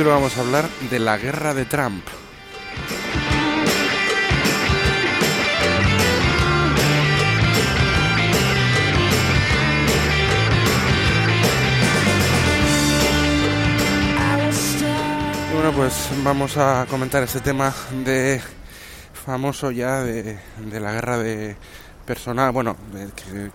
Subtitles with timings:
[0.00, 2.02] Capítulo vamos a hablar de la guerra de Trump.
[15.52, 18.40] Bueno, pues vamos a comentar este tema de
[19.26, 20.38] famoso ya de,
[20.80, 21.56] la guerra de
[22.06, 22.74] personal, bueno,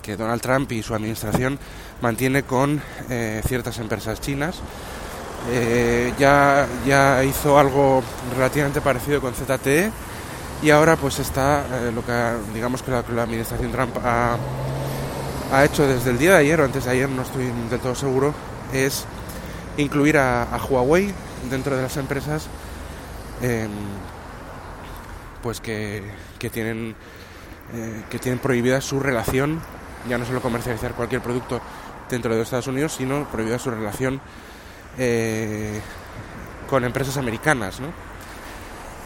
[0.03, 1.57] que Donald Trump y su administración
[2.01, 2.79] mantiene con
[3.09, 4.61] eh, ciertas empresas chinas.
[5.51, 8.01] Eh, ya, ya hizo algo
[8.35, 9.91] relativamente parecido con ZTE
[10.63, 12.13] y ahora pues está eh, lo que
[12.53, 14.38] digamos que la, administración Trump ha,
[15.51, 17.94] ha hecho desde el día de ayer o antes de ayer, no estoy del todo
[17.94, 18.34] seguro,
[18.73, 19.05] es
[19.78, 21.13] incluir a, a Huawei
[21.51, 22.47] dentro de las empresas
[23.41, 23.69] em,
[25.44, 26.01] pues que,
[26.39, 26.95] que tienen
[27.73, 29.59] eh, que tienen prohibida su relación,
[30.07, 31.59] ya no solo comercializar cualquier producto
[32.09, 34.22] dentro de Estados Unidos, sino prohibida su relación
[34.97, 35.79] eh,
[36.69, 37.88] con empresas americanas, ¿no?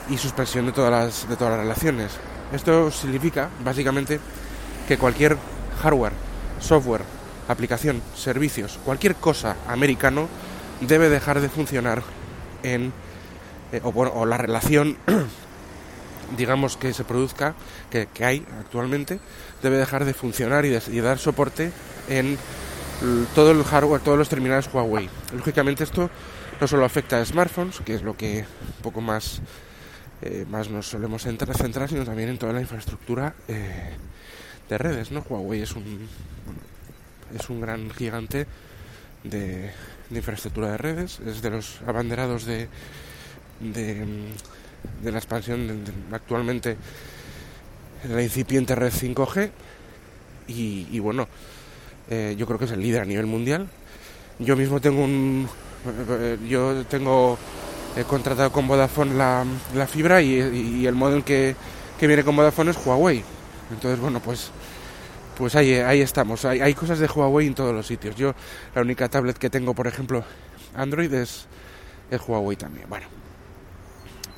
[0.09, 2.11] Y suspensión de todas las de todas las relaciones.
[2.53, 4.19] Esto significa básicamente
[4.87, 5.37] que cualquier
[5.83, 6.13] hardware,
[6.59, 7.03] software,
[7.47, 10.27] aplicación, servicios, cualquier cosa americano
[10.81, 12.01] debe dejar de funcionar
[12.63, 12.91] en
[13.71, 14.97] eh, o, bueno, o la relación
[16.37, 17.53] digamos que se produzca
[17.89, 19.19] que, que hay actualmente
[19.61, 21.71] debe dejar de funcionar y, de- y dar soporte
[22.07, 22.37] en
[23.33, 25.09] todo el hardware, todos los terminales Huawei.
[25.33, 26.09] Lógicamente esto
[26.59, 28.39] no solo afecta a smartphones, que es lo que
[28.77, 29.41] un poco más,
[30.21, 33.91] eh, más nos solemos centrar, sino también en toda la infraestructura eh,
[34.67, 35.11] de redes.
[35.11, 35.21] ¿no?
[35.21, 36.07] Huawei es un,
[37.37, 38.45] es un gran gigante
[39.23, 39.71] de,
[40.11, 42.67] infraestructura de redes, es de los abanderados de,
[43.59, 46.77] de, mm, la expansión actualmente
[48.03, 49.51] de la incipiente red 5G
[50.47, 51.27] y, y bueno,
[52.09, 53.67] eh, yo creo que es el líder a nivel mundial.
[54.39, 55.47] Yo mismo tengo un...
[56.09, 57.37] eh, yo tengo
[57.95, 61.55] he contratado con Vodafone la, la fibra y, y el modelo que,
[61.99, 63.23] que viene con Vodafone es Huawei.
[63.71, 64.51] Entonces, bueno, pues
[65.37, 66.43] pues ahí, ahí estamos.
[66.43, 68.15] Hay, hay cosas de Huawei en todos los sitios.
[68.15, 68.33] Yo,
[68.75, 70.23] la única tablet que tengo, por ejemplo,
[70.75, 71.47] Android es,
[72.11, 72.89] es Huawei también.
[72.89, 73.07] Bueno,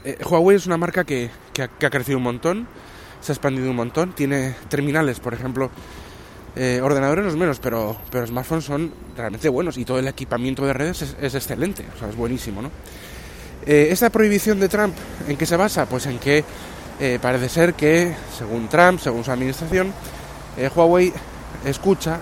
[0.06, 2.68] eh, Huawei es una marca que, que ha, que ha crecido un montón,
[3.20, 5.72] se ha expandido un montón, tiene terminales, por ejemplo,
[6.56, 10.74] eh, ordenadores los menos, pero, pero smartphones son realmente buenos y todo el equipamiento de
[10.74, 12.72] redes es, excelente, o sea, es buenísimo, ¿no?
[13.66, 14.94] Eh, esta prohibición de Trump,
[15.28, 15.86] ¿en qué se basa?
[15.86, 16.44] Pues en que
[17.00, 19.94] eh, parece ser que, según Trump, según su administración,
[20.58, 21.14] eh, Huawei
[21.64, 22.20] escucha,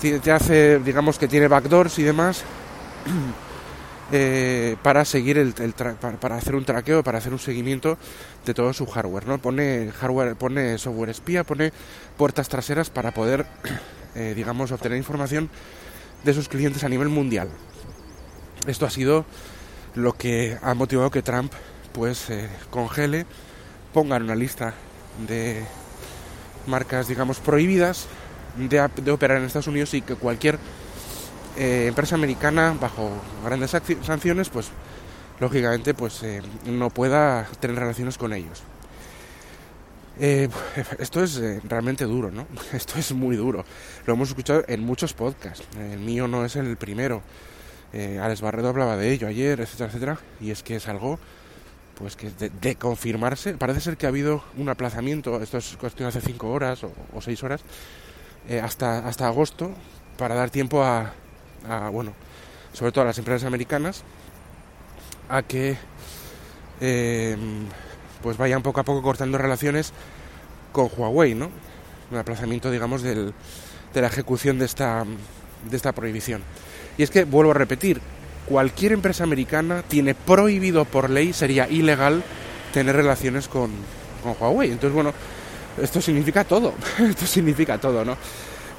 [0.00, 2.42] te hace, digamos que tiene backdoors y demás,
[4.12, 7.98] eh, para seguir el, el tra- para, hacer un traqueo, para hacer un seguimiento
[8.44, 9.38] de todo su hardware, ¿no?
[9.38, 11.72] Pone hardware, pone software espía, pone
[12.16, 13.46] puertas traseras para poder,
[14.14, 15.50] eh, digamos, obtener información
[16.24, 17.48] de sus clientes a nivel mundial.
[18.66, 19.24] Esto ha sido
[19.94, 21.52] lo que ha motivado que Trump,
[21.92, 23.26] pues, eh, congele,
[23.92, 24.74] ponga en una lista
[25.26, 25.64] de
[26.66, 28.06] marcas, digamos, prohibidas
[28.56, 30.58] de, de operar en Estados Unidos y que cualquier
[31.56, 33.10] eh, empresa americana bajo
[33.44, 33.70] grandes
[34.02, 34.70] sanciones, pues
[35.40, 38.62] lógicamente, pues eh, no pueda tener relaciones con ellos.
[40.18, 40.48] Eh,
[40.98, 42.46] esto es eh, realmente duro, ¿no?
[42.72, 43.64] Esto es muy duro.
[44.06, 45.66] Lo hemos escuchado en muchos podcasts.
[45.78, 47.22] El mío no es el primero.
[48.20, 51.18] Alex Barredo hablaba de ello ayer, etcétera, etcétera, y es que es algo
[51.94, 56.20] pues que de, confirmarse, parece ser que ha habido un aplazamiento, esto es cuestión hace
[56.20, 56.92] cinco horas o,
[57.22, 57.62] seis horas,
[58.62, 59.70] hasta, hasta agosto,
[60.18, 61.14] para dar tiempo a,
[61.92, 62.12] bueno,
[62.72, 64.02] sobre todo a las empresas americanas,
[65.28, 65.76] a que
[66.80, 67.36] eh,
[68.22, 69.92] pues vayan poco a poco cortando relaciones
[70.72, 71.50] con Huawei, ¿no?
[72.10, 73.32] Un aplazamiento, digamos, del,
[73.94, 75.04] de la ejecución de esta,
[75.68, 76.42] de esta prohibición.
[76.98, 78.00] Y es que, vuelvo a repetir,
[78.46, 82.22] cualquier empresa americana tiene prohibido por ley, sería ilegal
[82.72, 83.70] tener relaciones con,
[84.22, 84.70] con Huawei.
[84.70, 85.12] Entonces, bueno,
[85.82, 88.16] esto significa todo, esto significa todo, ¿no?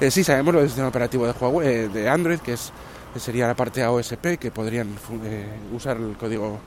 [0.00, 2.72] Eh, sí, sabemos lo del sistema operativo de Huawei, eh, de Android, que es
[3.16, 6.60] sería la parte AOSP, que podrían eh, usar el código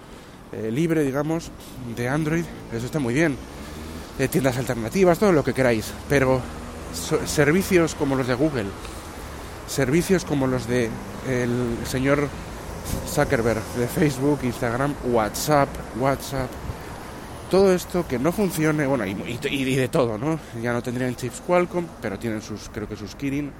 [0.69, 1.49] libre, digamos,
[1.95, 2.43] de Android.
[2.73, 3.37] Eso está muy bien.
[4.29, 5.93] tiendas alternativas, todo lo que queráis.
[6.09, 6.41] Pero
[7.25, 8.65] servicios como los de Google,
[9.65, 10.89] servicios como los de
[11.29, 12.27] el señor
[13.07, 16.49] Zuckerberg de Facebook, Instagram, WhatsApp, WhatsApp,
[17.51, 20.39] todo esto que no funcione, bueno, y, y, de todo, ¿no?
[20.63, 23.51] Ya no tendrían chips Qualcomm, pero tienen sus, creo que sus Kirin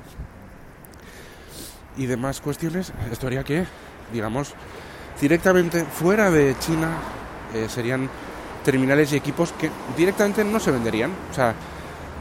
[1.98, 2.94] y demás cuestiones.
[3.12, 3.66] Esto haría que,
[4.14, 4.54] digamos,
[5.20, 6.98] directamente fuera de China
[7.54, 8.10] eh, serían
[8.64, 11.12] terminales y equipos que directamente no se venderían.
[11.30, 11.54] O sea,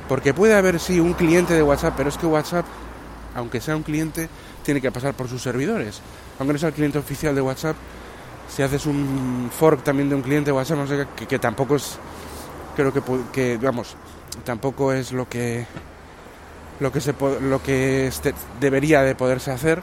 [0.09, 2.67] porque puede haber, sí, un cliente de WhatsApp, pero es que WhatsApp,
[3.37, 4.29] aunque sea un cliente,
[4.65, 6.01] tiene que pasar por sus servidores.
[6.41, 7.77] Aunque no sea el cliente oficial de WhatsApp,
[8.51, 11.99] si haces un fork también de un cliente de WhatsApp, no sé, que, tampoco es,
[12.75, 13.01] creo que,
[13.33, 13.97] que, digamos,
[14.45, 15.67] tampoco es lo que
[16.81, 19.83] lo que se lo que este, debería de poderse hacer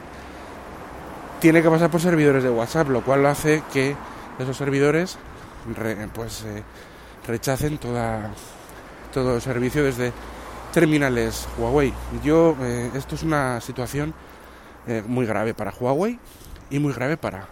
[1.40, 3.94] tiene que pasar por servidores de WhatsApp lo cual hace que
[4.38, 5.16] esos servidores
[6.12, 6.62] pues eh,
[7.26, 8.30] rechacen toda
[9.12, 10.12] todo servicio desde
[10.72, 11.92] terminales Huawei.
[12.22, 14.12] Yo eh, esto es una situación
[14.86, 16.18] eh, muy grave para Huawei
[16.70, 17.48] y muy grave para,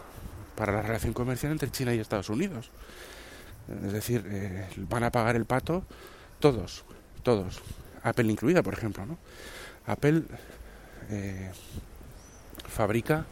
[0.56, 2.70] para la relación comercial entre China y Estados Unidos.
[3.84, 5.84] Es decir, eh, van a pagar el pato
[6.40, 6.84] todos,
[7.22, 7.60] todos.
[8.02, 9.04] Apple incluida, por ejemplo.
[9.06, 9.18] ¿no?
[9.86, 10.22] Apple
[11.10, 11.50] eh,
[12.68, 13.24] fabrica,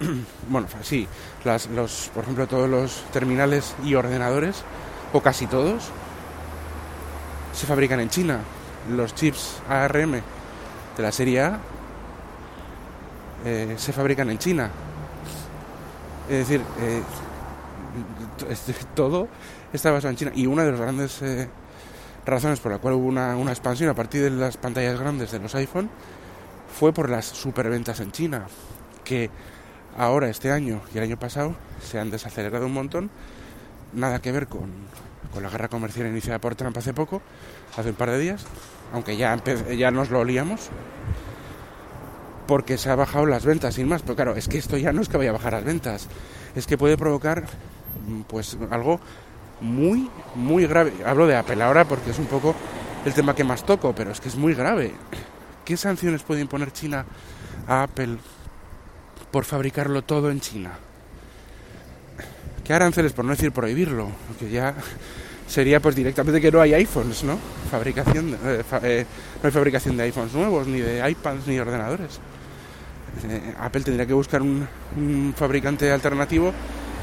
[0.48, 1.06] bueno, sí,
[1.44, 4.62] las, los, por ejemplo, todos los terminales y ordenadores,
[5.12, 5.90] o casi todos,
[7.52, 8.40] se fabrican en China.
[8.90, 11.58] Los chips ARM de la serie A
[13.44, 14.70] eh, se fabrican en China.
[16.28, 17.02] Es decir, eh,
[18.94, 19.28] todo
[19.72, 20.32] está basado en China.
[20.34, 21.48] Y una de las grandes eh,
[22.24, 25.38] razones por la cual hubo una, una, expansión a partir de las pantallas grandes de
[25.38, 25.90] los iPhone
[26.78, 28.46] fue por las superventas en China,
[29.04, 29.30] que
[29.96, 33.10] ahora, este año y el año pasado, se han desacelerado un montón.
[33.92, 34.70] Nada que ver con,
[35.32, 37.22] con la guerra comercial iniciada por Trump hace poco,
[37.76, 38.44] hace un par de días,
[38.92, 39.36] aunque ya,
[39.76, 40.70] ya nos lo olíamos
[42.46, 44.02] porque se ha bajado las ventas sin más.
[44.02, 46.08] Pero claro, es que esto ya no es que vaya a bajar las ventas,
[46.54, 47.44] es que puede provocar
[48.08, 49.00] mm, pues algo
[49.60, 50.92] muy, muy grave.
[51.04, 52.54] Hablo de Apple ahora porque es un poco
[53.04, 54.92] el tema que más toco, pero es que es muy grave.
[55.64, 57.06] ¿Qué sanciones puede imponer China
[57.66, 58.18] a Apple
[59.30, 60.72] por fabricarlo todo en China?
[62.64, 64.10] ¿Qué aranceles, por no decir prohibirlo?
[64.38, 64.74] Que ya
[65.46, 67.38] sería pues directamente que no hay iPhones, ¿no?
[67.70, 69.06] Fabricación, eh, eh,
[69.42, 72.20] no hay fabricación de iPhones nuevos, ni de iPads, ni de ordenadores.
[73.24, 76.52] Eh, Apple tendría que buscar un, fabricante alternativo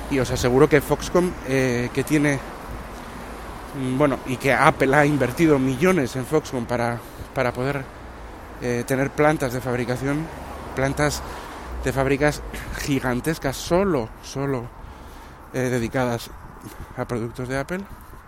[0.09, 2.39] y os aseguro que Foxconn, eh, que tiene,
[3.79, 6.99] mm, bueno, y que Apple ha invertido millones en Foxconn para,
[7.33, 8.01] para poder
[8.85, 10.27] tener plantas de fabricación,
[10.75, 11.23] plantas
[11.83, 12.43] de fábricas
[12.77, 14.67] gigantescas, solo, solo
[15.51, 16.29] dedicadas
[16.95, 17.79] a productos de Apple,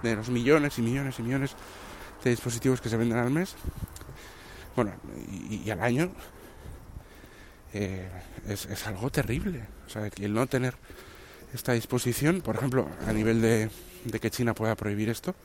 [0.04, 1.56] de los millones y millones y millones
[2.24, 3.56] de dispositivos que se venden al mes,
[4.76, 4.92] bueno,
[5.50, 6.12] y al año,
[7.74, 8.08] eh,
[8.48, 9.64] es, es, algo terrible.
[9.88, 10.76] O sea, el no tener
[11.54, 13.70] esta disposición, por ejemplo, a nivel de,
[14.06, 15.36] de que China pueda prohibir esto,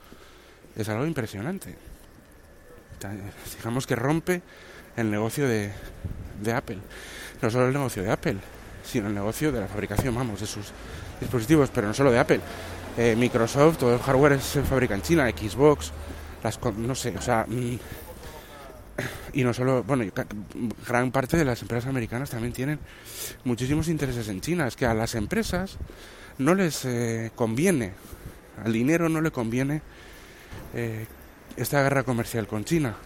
[0.77, 1.77] es algo impresionante.
[3.57, 4.43] Digamos que rompe
[4.97, 5.73] el negocio de,
[6.43, 6.79] de Apple.
[7.41, 8.37] No solo el negocio de Apple,
[8.85, 10.73] sino el negocio de la fabricación, vamos, de sus
[11.21, 12.41] dispositivos, pero no solo de Apple.
[12.97, 15.92] Eh, Microsoft, todo el hardware se fabrica en China, Xbox,
[16.42, 17.76] las no sé, o sea, mm,
[19.33, 20.04] y no solo, bueno,
[20.87, 22.78] gran parte de las empresas americanas también tienen
[23.45, 24.66] muchísimos intereses en China.
[24.66, 25.76] Es que a las empresas
[26.38, 27.92] no les eh, conviene,
[28.64, 29.83] al dinero no le conviene
[30.75, 31.07] eh,
[31.57, 32.97] esta guerra comercial con China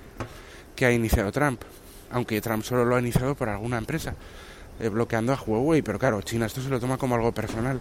[0.77, 1.63] que ha iniciado Trump,
[2.11, 4.15] aunque Trump solo lo ha iniciado por alguna empresa,
[4.81, 7.81] eh, bloqueando a Huawei, pero claro, China esto se lo toma como algo personal.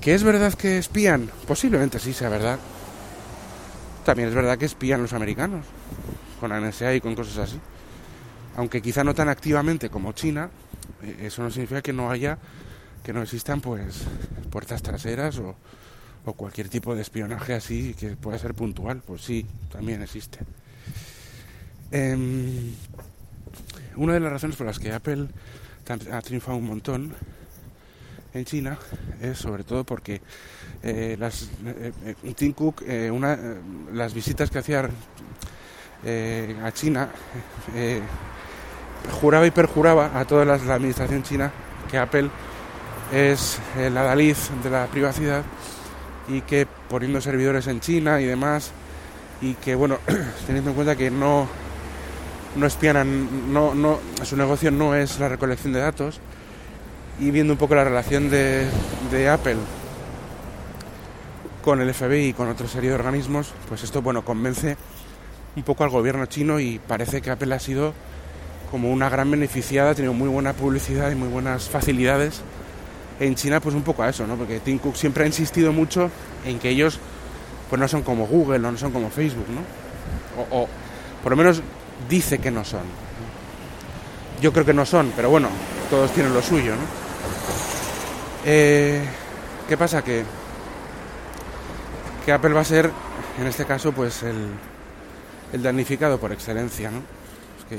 [0.00, 1.30] ¿Que es verdad que espían?
[1.46, 2.58] Posiblemente sí sea verdad.
[4.04, 5.64] También es verdad que espían los americanos
[6.40, 7.58] con NSA y con cosas así.
[8.56, 10.50] Aunque quizá no tan activamente como China,
[11.02, 12.38] Eh, Eso no significa que no haya,
[13.02, 14.04] que no existan pues
[14.50, 15.54] puertas traseras o,
[16.36, 19.02] cualquier tipo de espionaje así que pueda ser puntual.
[19.06, 20.38] Pues sí, también existe.
[21.90, 22.72] Em,
[23.96, 25.28] una de las razones por las que Apple
[26.10, 27.14] ha triunfado un montón
[28.34, 28.76] en China
[29.20, 30.20] es sobre todo porque
[30.82, 33.60] eh, las, eh, eh, Tim Cook, eh, una, eh,
[33.92, 34.88] las visitas que hacía
[36.62, 37.08] a China,
[39.22, 41.50] juraba y perjuraba a toda la administración china
[41.90, 42.28] que Apple
[43.10, 45.42] es la Dalí de la privacidad
[46.28, 48.72] y que poniendo servidores en China y demás
[49.40, 49.98] y que bueno
[50.46, 51.48] teniendo en cuenta que no
[52.56, 56.20] no espían no no su negocio no es la recolección de datos
[57.20, 58.66] y viendo un poco la relación de,
[59.10, 59.56] de Apple
[61.62, 64.76] con el FBI y con otra serie de organismos pues esto bueno convence
[65.56, 67.94] un poco al gobierno chino y parece que Apple ha sido
[68.70, 72.42] como una gran beneficiada ha tenido muy buena publicidad y muy buenas facilidades
[73.20, 74.34] en China pues un poco a eso, ¿no?
[74.34, 76.10] Porque Tim Cook siempre ha insistido mucho
[76.44, 76.98] en que ellos
[77.70, 79.60] pues no son como Google, no son como Facebook, ¿no?
[80.56, 80.68] O, o
[81.22, 81.62] por lo menos
[82.08, 82.82] dice que no son.
[84.42, 85.48] Yo creo que no son, pero bueno,
[85.88, 87.03] todos tienen lo suyo, ¿no?
[88.46, 89.02] Eh,
[89.68, 90.04] ¿Qué pasa?
[90.04, 90.22] Que,
[92.26, 92.90] que Apple va a ser,
[93.40, 94.48] en este caso, pues el,
[95.52, 96.98] el damnificado por excelencia, ¿no?
[96.98, 97.78] Es que,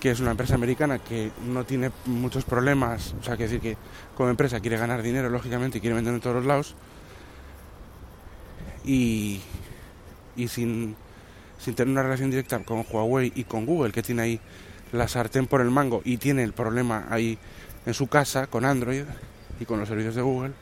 [0.00, 3.76] que es una empresa americana que no tiene muchos problemas, o sea, que decir que
[4.16, 6.74] como empresa quiere ganar dinero, lógicamente, y quiere vender en todos los lados,
[8.84, 9.40] y,
[10.34, 10.96] y sin,
[11.60, 14.40] sin tener una relación directa con Huawei y con Google, que tiene ahí
[14.92, 17.38] la sartén por el mango y tiene el problema ahí
[17.84, 19.04] en su casa con Android
[19.60, 20.52] y con los servicios de Google,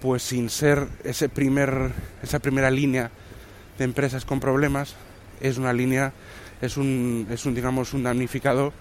[0.00, 1.92] pues sin ser ese primer,
[2.22, 3.10] esa primera línea
[3.78, 4.94] de empresas con problemas,
[5.40, 6.12] es una línea,
[6.60, 8.72] es un, es un digamos, un damnificado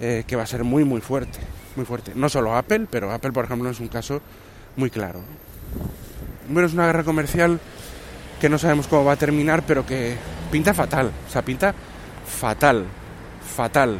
[0.00, 1.38] eh, que va a ser muy, muy fuerte,
[1.76, 2.12] muy fuerte.
[2.14, 4.20] No solo Apple, pero Apple, por ejemplo, es un caso
[4.76, 5.20] muy claro.
[6.48, 7.60] Bueno, es una guerra comercial
[8.40, 10.16] que no sabemos cómo va a terminar, pero que
[10.50, 11.74] pinta fatal, o sea, pinta
[12.26, 12.86] fatal,
[13.54, 13.98] fatal,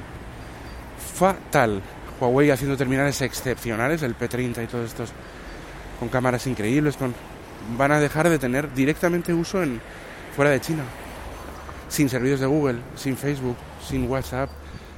[1.15, 1.83] fatal.
[2.21, 5.13] Huawei haciendo terminales excepcionales, el P30 y todos estos
[5.99, 7.15] con cámaras increíbles, con
[7.77, 9.81] van a dejar de tener directamente uso en
[10.35, 10.85] fuera de China,
[11.89, 14.51] sin servicios de Google, sin Facebook, sin WhatsApp,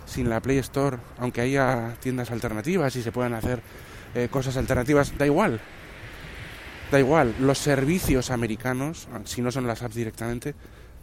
[0.06, 3.62] sin la Play Store, aunque haya tiendas alternativas y se puedan hacer
[4.14, 5.60] eh, cosas alternativas, da igual.
[6.90, 10.54] Da igual, los servicios americanos, si no son las apps directamente,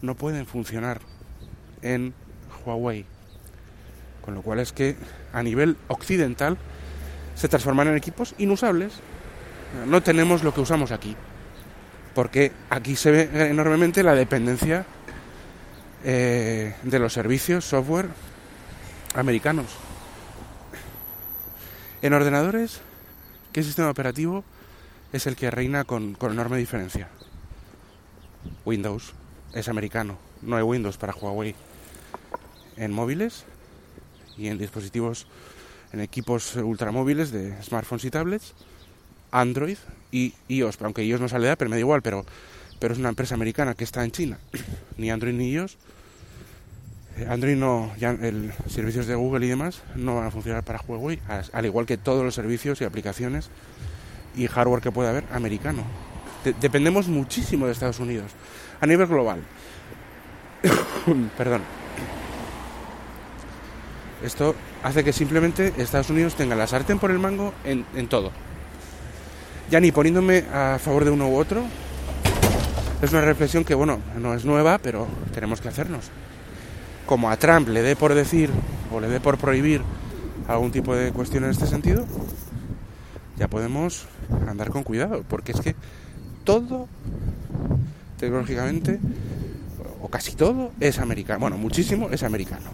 [0.01, 1.01] no pueden funcionar
[1.81, 2.13] en
[2.63, 3.05] Huawei.
[4.21, 4.95] Con lo cual es que
[5.33, 6.57] a nivel occidental
[7.35, 8.93] se transforman en equipos inusables.
[9.88, 11.15] No tenemos lo que usamos aquí.
[12.13, 14.85] Porque aquí se ve enormemente la dependencia
[16.03, 18.09] eh, de los servicios, software
[19.15, 19.67] americanos.
[22.01, 22.81] En ordenadores,
[23.51, 24.43] ¿qué sistema operativo
[25.11, 27.09] es el que reina con, con enorme diferencia?
[28.65, 29.13] Windows
[29.53, 31.55] es americano, no hay Windows para Huawei.
[32.77, 33.43] En móviles
[34.39, 35.27] y en dispositivos,
[35.93, 38.53] en equipos ultramóviles de smartphones y tablets,
[39.31, 39.77] Android
[40.12, 42.25] y iOS, aunque iOS no sale de Apple, me da igual, pero,
[42.79, 44.38] pero es una empresa americana que está en China.
[44.98, 45.77] Ni Android ni iOS.
[47.17, 50.79] Eh, Android no, ya el servicios de Google y demás no van a funcionar para
[50.88, 51.19] Huawei,
[51.51, 53.50] al igual que todos los servicios y aplicaciones
[54.36, 55.84] y hardware que pueda haber americano.
[56.43, 58.31] De- dependemos muchísimo de Estados Unidos
[58.79, 59.41] a nivel global.
[61.38, 61.62] Perdón.
[64.23, 68.31] Esto hace que simplemente Estados Unidos tenga la sartén por el mango en, en todo.
[69.71, 71.63] Ya ni poniéndome a favor de uno u otro.
[73.01, 76.09] Es una reflexión que, bueno, no es nueva, pero tenemos que hacernos.
[77.05, 78.49] Como a Trump le dé por decir
[78.91, 79.81] o le dé por prohibir
[80.47, 82.05] algún tipo de cuestión en este sentido,
[83.38, 84.05] ya podemos
[84.47, 85.75] andar con cuidado, porque es que
[86.43, 86.88] todo,
[88.17, 88.99] tecnológicamente,
[90.01, 91.39] o casi todo, es americano.
[91.39, 92.69] Bueno, muchísimo es americano.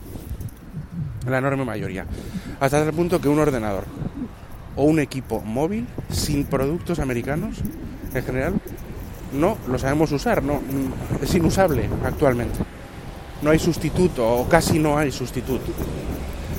[1.27, 2.05] La enorme mayoría.
[2.60, 3.84] Hasta tal punto que un ordenador
[4.75, 7.58] o un equipo móvil sin productos americanos,
[8.13, 8.53] en general,
[9.34, 10.62] no lo sabemos usar, no,
[11.22, 12.60] es inusable actualmente.
[13.41, 15.72] No hay sustituto, o casi no hay sustituto.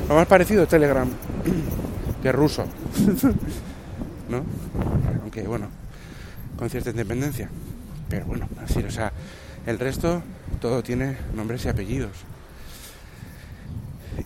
[0.09, 1.09] Lo más parecido es Telegram,
[2.23, 2.65] que es ruso.
[4.29, 4.43] ¿No?
[5.23, 5.69] Aunque bueno,
[6.59, 7.49] con cierta independencia.
[8.09, 9.13] Pero bueno, así, o sea,
[9.67, 10.23] el resto
[10.61, 12.13] todo tiene nombres y apellidos.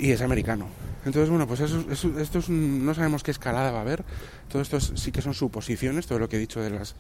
[0.01, 0.67] Y es americano.
[1.05, 4.03] Entonces, bueno, pues eso, eso- esto es un- no sabemos qué escalada va a haber.
[4.49, 6.95] Todo esto es- sí que son suposiciones, todo lo que he dicho de, las,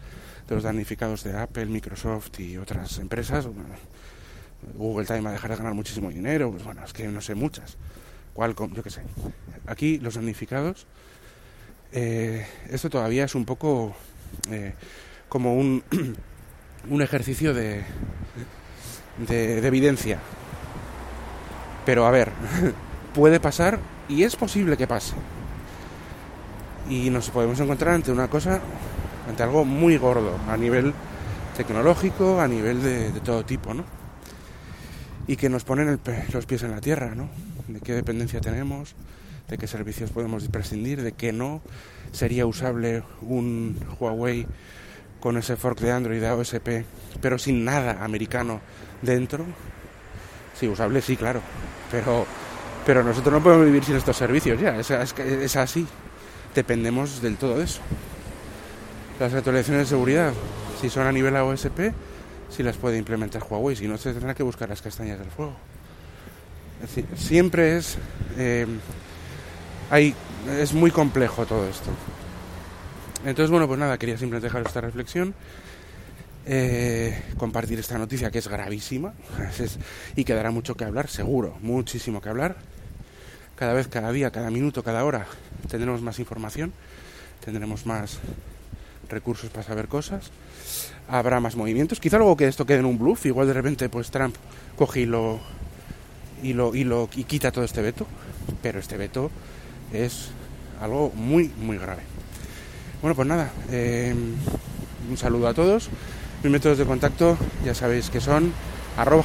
[0.48, 3.46] de los damnificados de Apple, Microsoft y otras empresas.
[3.46, 3.70] Bueno,
[4.74, 6.50] Google también va a dejar de ganar muchísimo dinero.
[6.50, 7.76] Pues bueno, es que no sé muchas.
[8.34, 9.02] Qualcomm, yo qué sé.
[9.66, 10.86] Aquí los damnificados,
[11.92, 13.94] eh, esto todavía es un poco
[14.50, 14.74] eh,
[15.28, 15.82] como un,
[16.90, 17.82] un ejercicio de,
[19.26, 20.18] de, de evidencia.
[21.84, 22.30] Pero a ver,
[23.14, 25.14] puede pasar y es posible que pase.
[26.88, 28.60] Y nos podemos encontrar ante una cosa,
[29.28, 30.92] ante algo muy gordo, a nivel
[31.56, 33.84] tecnológico, a nivel de, todo tipo, ¿no?
[35.26, 36.00] Y que nos ponen el
[36.32, 37.28] los pies en la tierra, ¿no?
[37.68, 38.94] De qué dependencia tenemos,
[39.48, 41.60] de qué servicios podemos prescindir, de qué no.
[42.12, 44.46] Sería usable un Huawei
[45.20, 46.84] con ese fork de Android de OSP,
[47.20, 48.60] pero sin nada americano
[49.02, 49.44] dentro.
[50.58, 51.40] Sí, usable sí, claro,
[51.90, 52.26] pero,
[52.86, 55.86] pero nosotros no podemos vivir sin estos servicios ya, es, es, es así,
[56.54, 57.80] dependemos del todo de eso.
[59.18, 60.32] Las actualizaciones de seguridad,
[60.80, 61.92] si son a nivel AOSP,
[62.48, 65.52] si las puede implementar Huawei, si no se tendrá que buscar las castañas del fuego.
[66.82, 67.98] Es decir, siempre es,
[68.38, 68.66] eh,
[69.90, 70.14] hay,
[70.58, 71.90] es muy complejo todo esto.
[73.26, 75.34] Entonces, bueno, pues nada, quería simplemente dejar esta reflexión
[76.46, 79.12] eh, compartir esta noticia que es gravísima
[79.58, 79.78] es-
[80.16, 82.56] y que dará mucho que hablar, seguro, muchísimo que hablar.
[83.60, 85.26] Cada vez, cada día, cada minuto, cada hora
[85.68, 86.72] tendremos más información,
[87.44, 88.18] tendremos más
[89.10, 90.30] recursos para saber cosas,
[91.06, 92.00] habrá más movimientos.
[92.00, 94.34] Quizá luego que esto quede en un bluff, igual de repente pues Trump
[94.78, 95.40] coge y lo
[96.42, 98.06] y lo y lo y quita todo este veto,
[98.62, 99.30] pero este veto
[99.92, 100.30] es
[100.80, 102.00] algo muy muy grave.
[103.02, 104.14] Bueno, pues nada, eh,
[105.10, 105.90] un saludo a todos.
[106.42, 108.54] Mis métodos de contacto ya sabéis que son
[108.96, 109.22] arroba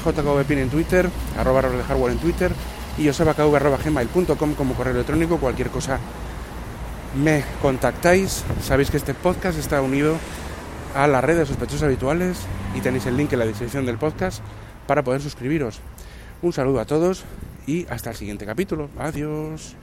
[0.49, 2.51] en Twitter, arroba hardware en Twitter
[2.97, 5.99] y josebakv arroba gmail.com como correo electrónico, cualquier cosa
[7.15, 8.43] me contactáis.
[8.61, 10.17] Sabéis que este podcast está unido
[10.93, 12.37] a la red de sospechosos habituales
[12.75, 14.41] y tenéis el link en la descripción del podcast
[14.87, 15.79] para poder suscribiros.
[16.41, 17.23] Un saludo a todos
[17.65, 18.89] y hasta el siguiente capítulo.
[18.99, 19.75] Adiós.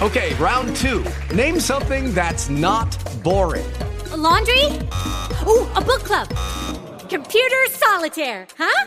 [0.00, 1.02] Okay, round two.
[1.34, 3.66] Name something that's not boring.
[4.12, 4.64] A laundry?
[5.44, 6.28] Ooh, a book club.
[7.08, 8.86] Computer solitaire, huh?